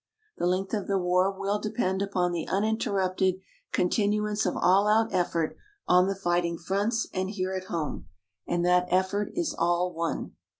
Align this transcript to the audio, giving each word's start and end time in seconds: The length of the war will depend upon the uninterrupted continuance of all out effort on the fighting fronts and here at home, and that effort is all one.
The 0.39 0.47
length 0.47 0.73
of 0.73 0.87
the 0.87 0.97
war 0.97 1.31
will 1.31 1.59
depend 1.59 2.01
upon 2.01 2.31
the 2.31 2.47
uninterrupted 2.47 3.35
continuance 3.71 4.47
of 4.47 4.57
all 4.57 4.87
out 4.87 5.13
effort 5.13 5.55
on 5.87 6.07
the 6.07 6.15
fighting 6.15 6.57
fronts 6.57 7.07
and 7.13 7.29
here 7.29 7.53
at 7.53 7.65
home, 7.65 8.07
and 8.47 8.65
that 8.65 8.87
effort 8.89 9.29
is 9.35 9.53
all 9.55 9.93
one. 9.93 10.31